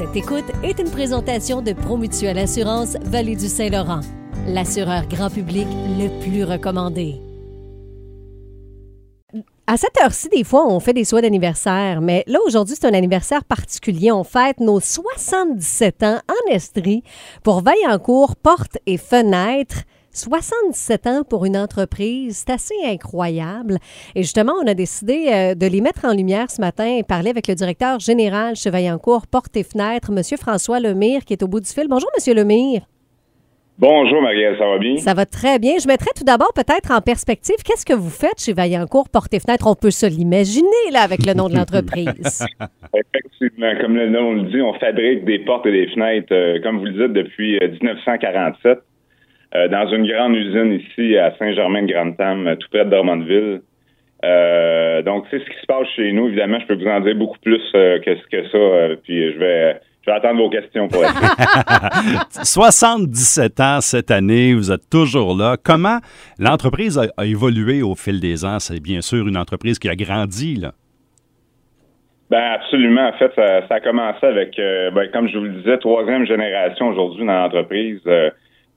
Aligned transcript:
Cette 0.00 0.16
écoute 0.16 0.46
est 0.62 0.78
une 0.78 0.90
présentation 0.90 1.60
de 1.60 1.74
Promutuelle 1.74 2.38
Assurance 2.38 2.96
Vallée 3.02 3.36
du 3.36 3.48
Saint-Laurent, 3.48 4.00
l'assureur 4.46 5.06
grand 5.06 5.28
public 5.28 5.66
le 5.98 6.08
plus 6.22 6.42
recommandé. 6.42 7.20
À 9.66 9.76
cette 9.76 10.00
heure-ci, 10.02 10.30
des 10.30 10.42
fois, 10.42 10.66
on 10.66 10.80
fait 10.80 10.94
des 10.94 11.04
souhaits 11.04 11.24
d'anniversaire, 11.24 12.00
mais 12.00 12.24
là, 12.26 12.38
aujourd'hui, 12.46 12.76
c'est 12.80 12.88
un 12.88 12.94
anniversaire 12.94 13.44
particulier. 13.44 14.10
On 14.10 14.24
fête 14.24 14.58
nos 14.60 14.80
77 14.80 16.02
ans 16.02 16.20
en 16.26 16.50
Estrie 16.50 17.02
pour 17.42 17.60
Vaillancourt 17.60 18.36
Portes 18.36 18.78
et 18.86 18.96
Fenêtres. 18.96 19.82
77 20.12 21.06
ans 21.06 21.22
pour 21.28 21.44
une 21.44 21.56
entreprise, 21.56 22.44
c'est 22.44 22.52
assez 22.52 22.74
incroyable. 22.84 23.78
Et 24.14 24.22
justement, 24.22 24.54
on 24.62 24.66
a 24.66 24.74
décidé 24.74 25.28
euh, 25.28 25.54
de 25.54 25.66
les 25.66 25.80
mettre 25.80 26.04
en 26.04 26.12
lumière 26.12 26.50
ce 26.50 26.60
matin 26.60 26.96
et 26.98 27.02
parler 27.02 27.30
avec 27.30 27.46
le 27.46 27.54
directeur 27.54 28.00
général 28.00 28.56
chez 28.56 28.70
Vaillancourt 28.70 29.26
Portes 29.26 29.56
et 29.56 29.62
Fenêtres, 29.62 30.10
M. 30.10 30.22
François 30.38 30.80
Lemire, 30.80 31.24
qui 31.24 31.32
est 31.32 31.42
au 31.42 31.48
bout 31.48 31.60
du 31.60 31.68
fil. 31.68 31.86
Bonjour, 31.88 32.10
M. 32.18 32.36
Lemire. 32.36 32.82
Bonjour, 33.78 34.20
Marielle, 34.20 34.56
ça 34.58 34.66
va 34.66 34.78
bien? 34.78 34.96
Ça 34.98 35.14
va 35.14 35.24
très 35.24 35.58
bien. 35.58 35.74
Je 35.82 35.88
mettrais 35.88 36.10
tout 36.14 36.24
d'abord 36.24 36.52
peut-être 36.54 36.90
en 36.90 37.00
perspective, 37.00 37.56
qu'est-ce 37.64 37.86
que 37.86 37.94
vous 37.94 38.10
faites 38.10 38.38
chez 38.38 38.52
Vaillancourt 38.52 39.08
Portes 39.08 39.32
et 39.32 39.40
Fenêtres? 39.40 39.66
On 39.66 39.74
peut 39.74 39.90
se 39.90 40.04
l'imaginer, 40.04 40.90
là, 40.92 41.00
avec 41.00 41.24
le 41.24 41.32
nom 41.32 41.48
de 41.48 41.54
l'entreprise. 41.54 42.44
Effectivement, 42.94 43.72
comme 43.80 43.96
le 43.96 44.10
nom 44.10 44.32
le 44.34 44.50
dit, 44.50 44.60
on 44.60 44.74
fabrique 44.74 45.24
des 45.24 45.38
portes 45.38 45.64
et 45.64 45.72
des 45.72 45.86
fenêtres, 45.94 46.32
euh, 46.32 46.60
comme 46.62 46.80
vous 46.80 46.84
le 46.84 47.06
dites, 47.06 47.14
depuis 47.14 47.58
1947, 47.58 48.80
euh, 49.54 49.68
dans 49.68 49.86
une 49.88 50.06
grande 50.06 50.36
usine 50.36 50.72
ici 50.72 51.16
à 51.16 51.34
Saint-Germain-de-Grande-Tam, 51.38 52.56
tout 52.58 52.68
près 52.70 52.84
de. 52.84 53.62
Euh, 54.22 55.02
donc, 55.02 55.24
c'est 55.30 55.38
ce 55.38 55.44
qui 55.44 55.60
se 55.60 55.66
passe 55.66 55.88
chez 55.96 56.12
nous. 56.12 56.28
Évidemment, 56.28 56.58
je 56.60 56.66
peux 56.66 56.74
vous 56.74 56.86
en 56.86 57.00
dire 57.00 57.14
beaucoup 57.16 57.38
plus 57.38 57.62
que, 57.72 57.98
que 57.98 58.48
ça, 58.48 58.94
puis 59.02 59.32
je 59.32 59.38
vais 59.38 59.80
je 60.02 60.10
vais 60.10 60.16
attendre 60.16 60.40
vos 60.40 60.48
questions 60.48 60.88
pour 60.88 61.04
être 61.04 61.12
77 62.42 63.60
ans 63.60 63.80
cette 63.80 64.10
année, 64.10 64.54
vous 64.54 64.72
êtes 64.72 64.88
toujours 64.90 65.36
là. 65.36 65.56
Comment 65.62 65.98
l'entreprise 66.38 66.98
a, 66.98 67.24
évolué 67.26 67.82
au 67.82 67.94
fil 67.94 68.18
des 68.18 68.44
ans? 68.44 68.58
C'est 68.60 68.82
bien 68.82 69.02
sûr 69.02 69.28
une 69.28 69.36
entreprise 69.36 69.78
qui 69.78 69.88
a 69.88 69.94
grandi, 69.94 70.56
là. 70.56 70.72
Ben 72.30 72.52
absolument. 72.54 73.08
En 73.08 73.12
fait, 73.18 73.32
ça, 73.34 73.66
a 73.68 73.80
commencé 73.80 74.24
avec, 74.24 74.56
euh, 74.58 74.90
ben, 74.92 75.10
comme 75.12 75.28
je 75.28 75.36
vous 75.36 75.44
le 75.44 75.50
disais, 75.50 75.76
troisième 75.78 76.26
génération 76.26 76.88
aujourd'hui 76.88 77.26
dans 77.26 77.42
l'entreprise. 77.42 78.00
Euh, 78.06 78.30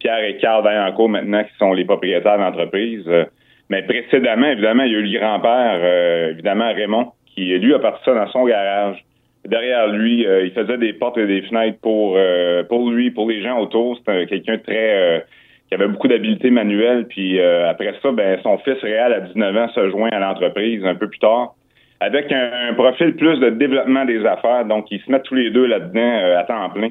Pierre 0.03 0.23
et 0.23 0.37
Carl 0.37 0.63
Vaillancourt 0.63 1.09
maintenant 1.09 1.43
qui 1.43 1.57
sont 1.57 1.73
les 1.73 1.85
propriétaires 1.85 2.37
de 2.37 2.43
l'entreprise. 2.43 3.03
Euh, 3.07 3.25
mais 3.69 3.81
précédemment, 3.81 4.47
évidemment, 4.47 4.83
il 4.83 4.91
y 4.91 4.95
a 4.95 4.99
eu 4.99 5.03
le 5.03 5.19
grand-père, 5.19 6.29
évidemment 6.29 6.71
Raymond, 6.73 7.11
qui 7.33 7.57
lui 7.57 7.73
a 7.73 7.79
parti 7.79 8.03
ça 8.05 8.13
dans 8.13 8.27
son 8.27 8.45
garage 8.45 9.03
derrière 9.45 9.87
lui, 9.87 10.25
euh, 10.25 10.45
il 10.45 10.51
faisait 10.51 10.77
des 10.77 10.93
portes 10.93 11.17
et 11.17 11.27
des 11.27 11.41
fenêtres 11.43 11.79
pour 11.81 12.15
euh, 12.17 12.63
pour 12.63 12.89
lui, 12.89 13.11
pour 13.11 13.29
les 13.29 13.41
gens 13.41 13.59
autour. 13.59 13.97
C'était 13.97 14.25
quelqu'un 14.27 14.57
très 14.57 14.95
euh, 14.95 15.19
qui 15.67 15.75
avait 15.75 15.87
beaucoup 15.87 16.07
d'habileté 16.07 16.49
manuelle. 16.49 17.07
Puis 17.07 17.39
après 17.41 17.93
ça, 18.01 18.11
ben 18.11 18.39
son 18.43 18.57
fils 18.59 18.79
réel 18.81 19.13
à 19.13 19.19
19 19.21 19.57
ans 19.57 19.67
se 19.69 19.89
joint 19.89 20.09
à 20.11 20.19
l'entreprise 20.19 20.83
un 20.85 20.95
peu 20.95 21.07
plus 21.07 21.19
tard 21.19 21.55
avec 21.99 22.29
un, 22.33 22.73
profil 22.73 23.15
plus 23.15 23.39
de 23.39 23.49
développement 23.51 24.03
des 24.03 24.25
affaires. 24.25 24.65
Donc 24.65 24.91
ils 24.91 24.99
se 25.01 25.09
mettent 25.09 25.23
tous 25.23 25.35
les 25.35 25.51
deux 25.51 25.65
là-dedans 25.65 26.37
à 26.37 26.43
temps 26.43 26.69
plein. 26.69 26.89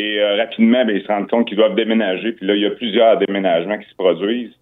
Et 0.00 0.22
rapidement, 0.22 0.84
ben, 0.84 0.96
ils 0.96 1.02
se 1.02 1.08
rendent 1.08 1.28
compte 1.28 1.48
qu'ils 1.48 1.56
doivent 1.56 1.74
déménager. 1.74 2.32
Puis 2.32 2.46
là, 2.46 2.54
il 2.54 2.62
y 2.62 2.66
a 2.66 2.70
plusieurs 2.70 3.18
déménagements 3.18 3.78
qui 3.78 3.88
se 3.88 3.96
produisent 3.96 4.54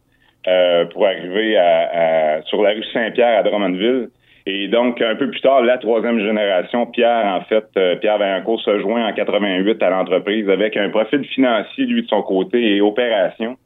pour 0.93 1.07
arriver 1.07 1.57
à, 1.59 2.41
sur 2.47 2.63
la 2.63 2.71
rue 2.71 2.85
Saint-Pierre 2.93 3.41
à 3.41 3.43
Drummondville. 3.43 4.09
Et 4.49 4.69
donc, 4.69 5.03
un 5.03 5.17
peu 5.17 5.29
plus 5.29 5.41
tard, 5.41 5.63
la 5.63 5.77
troisième 5.77 6.21
génération, 6.21 6.87
Pierre, 6.87 7.27
en 7.27 7.41
fait, 7.47 7.67
euh, 7.77 7.97
Pierre 7.97 8.19
Vaillancourt 8.19 8.61
se 8.61 8.79
joint 8.79 9.09
en 9.09 9.13
88 9.13 9.83
à 9.83 9.91
l'entreprise 9.91 10.49
avec 10.49 10.77
un 10.77 10.89
profil 10.89 11.25
financier, 11.25 11.85
lui, 11.85 12.03
de 12.03 12.07
son 12.09 12.23
côté, 12.23 12.77
et 12.77 12.81
opération. 12.81 13.57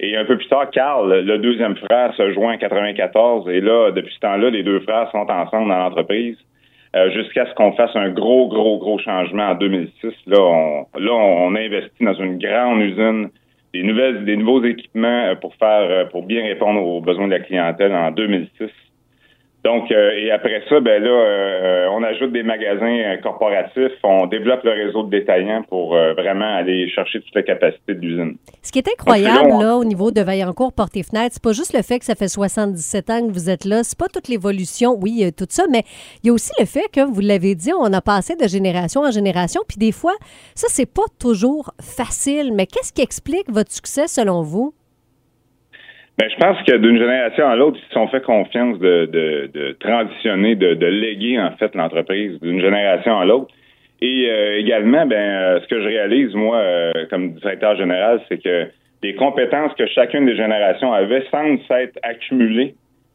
Et 0.00 0.16
un 0.16 0.24
peu 0.24 0.36
plus 0.36 0.48
tard, 0.48 0.70
Carl, 0.70 1.20
le 1.20 1.38
deuxième 1.38 1.76
frère, 1.76 2.12
se 2.16 2.32
joint 2.32 2.54
en 2.54 2.58
94. 2.58 3.48
Et 3.48 3.60
là, 3.60 3.92
depuis 3.92 4.12
ce 4.12 4.20
temps-là, 4.20 4.50
les 4.50 4.64
deux 4.64 4.80
frères 4.80 5.08
sont 5.12 5.26
ensemble 5.30 5.68
dans 5.68 5.78
l'entreprise. 5.78 6.36
Euh, 6.96 7.10
jusqu'à 7.10 7.46
ce 7.46 7.54
qu'on 7.54 7.72
fasse 7.72 7.94
un 7.94 8.10
gros, 8.10 8.48
gros, 8.48 8.78
gros 8.78 8.98
changement 8.98 9.50
en 9.50 9.54
2006. 9.54 10.12
Là, 10.26 10.40
on, 10.40 10.86
là, 10.98 11.12
on 11.12 11.54
a 11.54 11.60
investi 11.60 12.02
dans 12.02 12.14
une 12.14 12.38
grande 12.38 12.80
usine, 12.80 13.28
des 13.74 13.82
nouvelles, 13.82 14.24
des 14.24 14.36
nouveaux 14.36 14.64
équipements 14.64 15.26
euh, 15.26 15.34
pour 15.34 15.54
faire, 15.56 16.08
pour 16.08 16.22
bien 16.22 16.42
répondre 16.42 16.82
aux 16.82 17.00
besoins 17.02 17.26
de 17.26 17.32
la 17.32 17.40
clientèle 17.40 17.94
en 17.94 18.10
2006. 18.10 18.70
Donc, 19.64 19.90
euh, 19.90 20.12
et 20.12 20.30
après 20.30 20.62
ça, 20.68 20.78
ben 20.78 21.02
là, 21.02 21.10
euh, 21.10 21.88
on 21.90 22.02
ajoute 22.04 22.32
des 22.32 22.44
magasins 22.44 22.86
euh, 22.86 23.16
corporatifs, 23.16 23.98
on 24.04 24.26
développe 24.26 24.62
le 24.62 24.70
réseau 24.70 25.02
de 25.02 25.10
détaillants 25.10 25.62
pour 25.68 25.94
vraiment 25.94 26.56
aller 26.56 26.88
chercher 26.90 27.20
toute 27.20 27.34
la 27.34 27.42
capacité 27.42 27.94
de 27.94 28.00
l'usine. 28.00 28.36
Ce 28.62 28.70
qui 28.70 28.78
est 28.78 28.88
incroyable, 28.88 29.50
là, 29.60 29.76
au 29.76 29.84
niveau 29.84 30.10
de 30.12 30.20
Vaillancourt, 30.20 30.72
Porte 30.72 30.96
et 30.96 31.02
Fenêtres, 31.02 31.34
c'est 31.34 31.42
pas 31.42 31.52
juste 31.52 31.74
le 31.74 31.82
fait 31.82 31.98
que 31.98 32.04
ça 32.04 32.14
fait 32.14 32.28
77 32.28 33.10
ans 33.10 33.26
que 33.26 33.32
vous 33.32 33.50
êtes 33.50 33.64
là, 33.64 33.82
c'est 33.82 33.98
pas 33.98 34.08
toute 34.08 34.28
l'évolution, 34.28 34.96
oui, 35.00 35.28
tout 35.36 35.46
ça, 35.48 35.64
mais 35.70 35.82
il 36.22 36.28
y 36.28 36.30
a 36.30 36.32
aussi 36.32 36.52
le 36.58 36.64
fait 36.64 36.88
que, 36.92 37.00
vous 37.00 37.20
l'avez 37.20 37.54
dit, 37.54 37.72
on 37.72 37.92
a 37.92 38.00
passé 38.00 38.36
de 38.36 38.46
génération 38.46 39.02
en 39.02 39.10
génération, 39.10 39.62
puis 39.66 39.78
des 39.78 39.92
fois, 39.92 40.14
ça, 40.54 40.68
c'est 40.70 40.92
pas 40.92 41.06
toujours 41.18 41.72
facile. 41.80 42.52
Mais 42.54 42.66
qu'est-ce 42.66 42.92
qui 42.92 43.02
explique 43.02 43.50
votre 43.50 43.72
succès 43.72 44.06
selon 44.06 44.42
vous? 44.42 44.72
Ben, 46.18 46.28
je 46.28 46.36
pense 46.36 46.60
que 46.64 46.76
d'une 46.76 46.98
génération 46.98 47.48
à 47.48 47.54
l'autre, 47.54 47.78
ils 47.80 47.86
se 47.86 47.92
sont 47.94 48.08
fait 48.08 48.20
confiance 48.24 48.76
de, 48.80 49.06
de, 49.06 49.50
de 49.54 49.76
transitionner, 49.78 50.56
de, 50.56 50.74
de, 50.74 50.86
léguer 50.86 51.38
en 51.38 51.52
fait 51.52 51.72
l'entreprise 51.76 52.40
d'une 52.40 52.60
génération 52.60 53.20
à 53.20 53.24
l'autre. 53.24 53.54
Et 54.02 54.28
euh, 54.28 54.58
également, 54.58 55.06
ben, 55.06 55.16
euh, 55.16 55.60
ce 55.60 55.68
que 55.68 55.80
je 55.80 55.86
réalise 55.86 56.34
moi 56.34 56.56
euh, 56.56 56.92
comme 57.08 57.34
directeur 57.34 57.76
général, 57.76 58.20
c'est 58.28 58.42
que 58.42 58.66
les 59.04 59.14
compétences 59.14 59.72
que 59.74 59.86
chacune 59.86 60.26
des 60.26 60.34
générations 60.34 60.92
avait 60.92 61.24
semblent 61.30 61.60
s'être 61.68 61.96
accumulées 62.02 62.74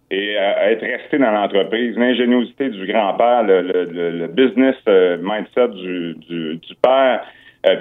et 0.09 0.35
être 0.35 0.85
restées 0.85 1.17
dans 1.17 1.31
l'entreprise. 1.31 1.97
L'ingéniosité 1.97 2.69
du 2.69 2.85
grand-père, 2.85 3.43
le, 3.43 3.61
le, 3.63 4.11
le, 4.11 4.27
business 4.27 4.75
mindset 5.21 5.69
du, 5.69 6.15
du, 6.29 6.55
du 6.57 6.75
père, 6.81 7.25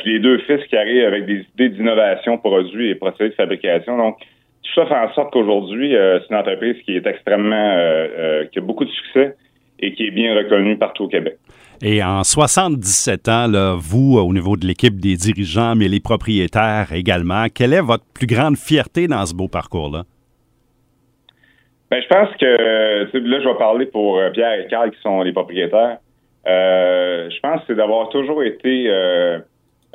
puis 0.00 0.14
les 0.14 0.18
deux 0.18 0.38
fils 0.38 0.64
qui 0.64 0.76
arrivent 0.76 1.04
avec 1.04 1.26
des 1.26 1.44
idées 1.54 1.68
d'innovation, 1.68 2.38
produits 2.38 2.90
et 2.90 2.94
procédés 2.94 3.30
de 3.30 3.34
fabrication. 3.34 3.98
Donc, 3.98 4.16
tout 4.62 4.80
ça 4.80 4.86
fait 4.86 4.94
en 4.94 5.12
sorte 5.14 5.32
qu'aujourd'hui, 5.32 5.96
euh, 5.96 6.20
c'est 6.20 6.32
une 6.32 6.40
entreprise 6.40 6.76
qui 6.84 6.96
est 6.96 7.06
extrêmement, 7.06 7.56
euh, 7.56 8.06
euh, 8.18 8.44
qui 8.46 8.58
a 8.58 8.62
beaucoup 8.62 8.84
de 8.84 8.90
succès 8.90 9.34
et 9.80 9.92
qui 9.92 10.06
est 10.06 10.10
bien 10.10 10.36
reconnue 10.36 10.76
partout 10.78 11.04
au 11.04 11.08
Québec. 11.08 11.36
Et 11.82 12.02
en 12.02 12.22
77 12.22 13.28
ans, 13.28 13.48
là, 13.48 13.74
vous, 13.76 14.18
au 14.18 14.32
niveau 14.32 14.56
de 14.56 14.64
l'équipe 14.64 15.00
des 15.00 15.16
dirigeants, 15.16 15.74
mais 15.74 15.88
les 15.88 15.98
propriétaires 15.98 16.92
également, 16.94 17.46
quelle 17.52 17.72
est 17.72 17.80
votre 17.80 18.04
plus 18.14 18.28
grande 18.28 18.56
fierté 18.56 19.08
dans 19.08 19.26
ce 19.26 19.34
beau 19.34 19.48
parcours-là? 19.48 20.04
Ben, 21.90 22.00
je 22.00 22.06
pense 22.06 22.28
que, 22.36 22.46
là, 22.46 23.40
je 23.40 23.48
vais 23.48 23.58
parler 23.58 23.86
pour 23.86 24.20
Pierre 24.32 24.60
et 24.60 24.66
Carl 24.68 24.92
qui 24.92 25.00
sont 25.02 25.22
les 25.22 25.32
propriétaires. 25.32 25.98
je 26.46 27.40
pense 27.40 27.60
que 27.62 27.66
c'est 27.66 27.74
d'avoir 27.74 28.10
toujours 28.10 28.44
été, 28.44 28.88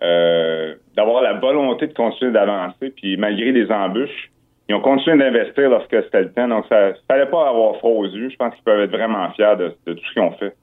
d'avoir 0.02 1.22
la 1.24 1.34
volonté 1.34 1.88
de 1.88 1.94
continuer 1.94 2.34
d'avancer, 2.34 2.92
puis 2.96 3.16
malgré 3.16 3.54
les 3.54 3.72
embûches, 3.72 4.30
ils 4.70 4.76
ont 4.76 4.82
continué 4.82 5.18
d'investir 5.18 5.70
lorsque 5.70 6.04
c'était 6.04 6.24
le 6.24 6.32
temps. 6.34 6.48
Donc, 6.48 6.66
ça 6.68 6.90
ne 6.90 6.94
fallait 7.08 7.28
pas 7.28 7.50
avoir 7.50 7.78
froid 7.78 7.92
aux 7.92 8.06
yeux. 8.06 8.30
Je 8.30 8.36
pense 8.36 8.54
qu'ils 8.54 8.64
peuvent 8.64 8.82
être 8.82 8.92
vraiment 8.92 9.30
fiers 9.32 9.56
de, 9.58 9.70
tout 9.86 10.04
ce 10.06 10.14
qu'ils 10.14 10.22
ont 10.22 10.34
fait 10.34 10.54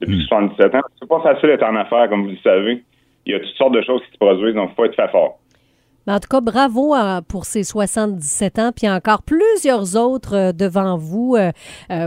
depuis 0.00 0.22
77 0.28 0.72
hmm. 0.72 0.76
ans. 0.76 0.80
C'est 1.00 1.08
pas 1.08 1.20
facile 1.20 1.48
d'être 1.48 1.64
en 1.64 1.74
affaires, 1.74 2.08
comme 2.08 2.24
vous 2.24 2.30
le 2.30 2.36
savez. 2.42 2.84
Il 3.26 3.32
y 3.32 3.34
a 3.34 3.40
toutes 3.40 3.56
sortes 3.56 3.74
de 3.74 3.82
choses 3.82 4.00
qui 4.06 4.12
se 4.12 4.18
produisent, 4.18 4.54
donc 4.54 4.70
il 4.72 4.74
faut 4.76 4.84
être 4.84 4.96
très 4.96 5.08
fort. 5.08 5.38
en 6.06 6.20
tout 6.20 6.28
cas, 6.30 6.40
bravo 6.40 6.94
euh, 6.94 7.20
pour 7.28 7.44
ces 7.46 7.64
77 7.64 8.58
ans, 8.60 8.70
puis 8.74 8.88
encore 8.88 9.22
plusieurs 9.22 9.96
autres 9.96 10.34
euh, 10.34 10.52
devant 10.52 10.96
vous, 10.96 11.36
euh, 11.36 11.50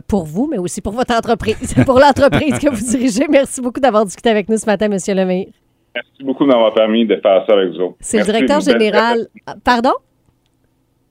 pour 0.08 0.24
vous, 0.24 0.48
mais 0.50 0.58
aussi 0.58 0.82
pour 0.82 0.94
votre 0.94 1.14
entreprise, 1.14 1.76
pour 1.86 2.00
l'entreprise 2.00 2.58
que 2.60 2.70
vous 2.70 2.98
dirigez. 2.98 3.28
Merci 3.30 3.62
beaucoup 3.62 3.82
d'avoir 3.82 4.06
discuté 4.06 4.30
avec 4.30 4.48
nous 4.48 4.58
ce 4.58 4.66
matin, 4.66 4.90
M. 4.90 4.98
Lemire. 5.16 5.48
Merci 5.94 6.24
beaucoup 6.24 6.48
d'avoir 6.48 6.74
permis 6.74 7.06
de 7.06 7.18
faire 7.18 7.46
ça 7.46 7.54
avec 7.54 7.74
vous. 7.74 7.98
C'est 8.00 8.20
le 8.20 8.24
directeur 8.24 8.62
général. 8.62 9.28
Pardon? 9.66 9.92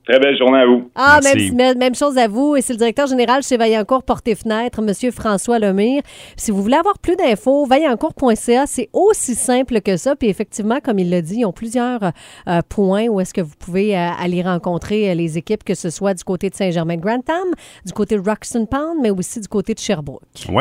Très 0.09 0.19
belle 0.19 0.37
journée 0.37 0.59
à 0.59 0.67
vous. 0.67 0.91
Ah, 0.95 1.21
même, 1.23 1.79
même, 1.79 1.95
chose 1.95 2.17
à 2.17 2.27
vous. 2.27 2.57
Et 2.57 2.63
c'est 2.63 2.73
le 2.73 2.79
directeur 2.79 3.07
général 3.07 3.43
chez 3.43 3.57
Vaillancourt 3.57 4.03
Porte 4.03 4.27
et 4.29 4.35
Fenêtre, 4.35 4.81
M. 4.81 5.13
François 5.13 5.59
Lemire. 5.59 6.03
Si 6.37 6.51
vous 6.51 6.63
voulez 6.63 6.77
avoir 6.77 6.99
plus 6.99 7.17
d'infos, 7.17 7.67
vaillancourt.ca, 7.67 8.67
c'est 8.67 8.89
aussi 8.93 9.35
simple 9.35 9.81
que 9.83 9.97
ça. 9.97 10.17
Puis 10.17 10.29
effectivement, 10.29 10.81
comme 10.83 10.99
il 10.99 11.11
l'a 11.11 11.21
dit, 11.21 11.41
ils 11.41 11.45
ont 11.45 11.53
plusieurs 11.53 12.03
euh, 12.49 12.61
points 12.69 13.09
où 13.09 13.21
est-ce 13.21 13.35
que 13.35 13.43
vous 13.43 13.55
pouvez 13.59 13.97
euh, 13.97 14.09
aller 14.19 14.43
rencontrer 14.43 15.11
euh, 15.11 15.15
les 15.15 15.37
équipes, 15.37 15.65
que 15.65 15.75
ce 15.75 15.91
soit 15.91 16.15
du 16.15 16.25
côté 16.25 16.49
de 16.49 16.55
Saint-Germain-Grantham, 16.55 17.49
du 17.85 17.93
côté 17.93 18.17
de 18.17 18.23
Roxton 18.27 18.67
Pound, 18.67 19.01
mais 19.03 19.11
aussi 19.11 19.41
du 19.41 19.49
côté 19.49 19.75
de 19.75 19.79
Sherbrooke. 19.79 20.23
Oui. 20.49 20.57